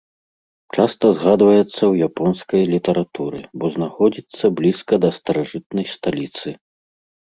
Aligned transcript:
Часта 0.75 1.05
згадваецца 1.17 1.67
ў 1.67 1.93
японскай 2.07 2.63
літаратуры, 2.73 3.39
бо 3.61 3.65
знаходзіцца 3.75 4.45
блізка 4.61 4.93
да 5.05 5.09
старажытнай 5.19 5.85
сталіцы. 5.95 6.49